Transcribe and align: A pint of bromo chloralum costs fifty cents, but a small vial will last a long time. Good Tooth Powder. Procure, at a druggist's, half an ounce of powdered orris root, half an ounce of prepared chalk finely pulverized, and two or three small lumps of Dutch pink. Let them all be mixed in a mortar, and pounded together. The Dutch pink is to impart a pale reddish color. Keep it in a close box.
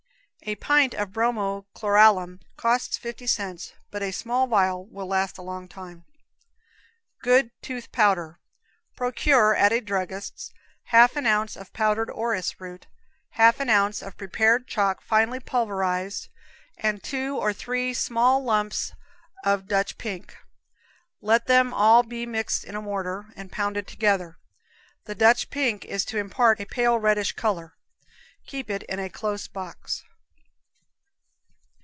A 0.43 0.55
pint 0.55 0.95
of 0.95 1.11
bromo 1.13 1.67
chloralum 1.75 2.39
costs 2.57 2.97
fifty 2.97 3.27
cents, 3.27 3.73
but 3.91 4.01
a 4.01 4.11
small 4.11 4.47
vial 4.47 4.83
will 4.87 5.05
last 5.05 5.37
a 5.37 5.43
long 5.43 5.67
time. 5.67 6.03
Good 7.21 7.51
Tooth 7.61 7.91
Powder. 7.91 8.39
Procure, 8.95 9.53
at 9.55 9.71
a 9.71 9.79
druggist's, 9.79 10.51
half 10.85 11.15
an 11.15 11.27
ounce 11.27 11.55
of 11.55 11.71
powdered 11.73 12.09
orris 12.09 12.59
root, 12.59 12.87
half 13.33 13.59
an 13.59 13.69
ounce 13.69 14.01
of 14.01 14.17
prepared 14.17 14.67
chalk 14.67 14.99
finely 15.03 15.39
pulverized, 15.39 16.29
and 16.75 17.03
two 17.03 17.37
or 17.37 17.53
three 17.53 17.93
small 17.93 18.43
lumps 18.43 18.93
of 19.45 19.67
Dutch 19.67 19.95
pink. 19.99 20.35
Let 21.21 21.45
them 21.45 21.71
all 21.71 22.01
be 22.01 22.25
mixed 22.25 22.63
in 22.63 22.73
a 22.75 22.81
mortar, 22.81 23.27
and 23.35 23.51
pounded 23.51 23.85
together. 23.85 24.39
The 25.03 25.13
Dutch 25.13 25.51
pink 25.51 25.85
is 25.85 26.03
to 26.05 26.17
impart 26.17 26.59
a 26.59 26.65
pale 26.65 26.97
reddish 26.97 27.33
color. 27.33 27.75
Keep 28.47 28.71
it 28.71 28.81
in 28.89 28.97
a 28.97 29.07
close 29.07 29.47
box. 29.47 30.03